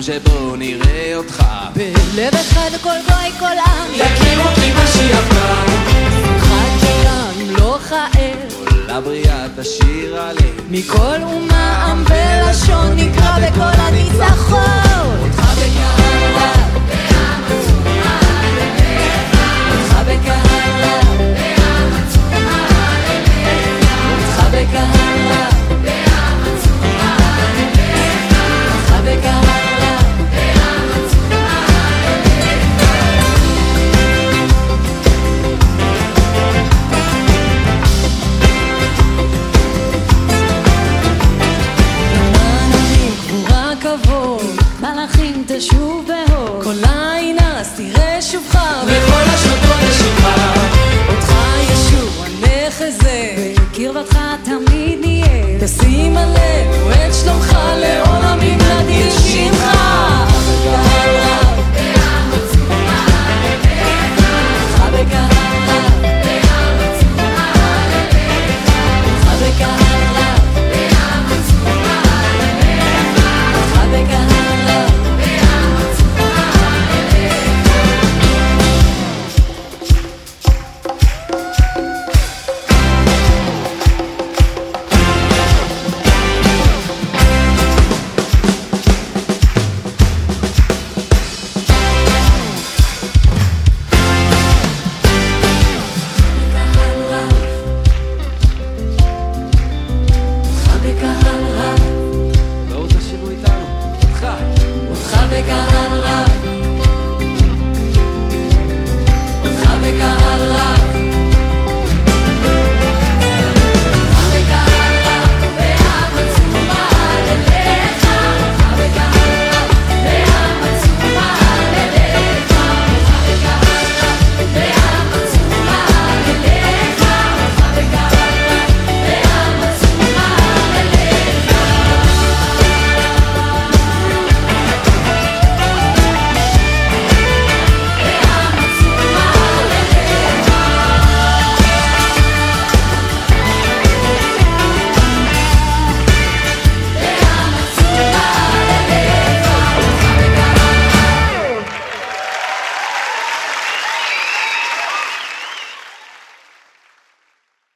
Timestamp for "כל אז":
46.64-47.72